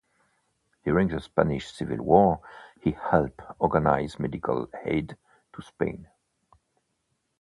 During 0.83 1.09
the 1.09 1.21
Spanish 1.21 1.71
Civil 1.73 1.97
War 2.01 2.41
he 2.81 2.89
helped 2.93 3.41
organise 3.59 4.17
medical 4.17 4.67
aid 4.83 5.15
to 5.53 5.61
Spain. 5.61 6.07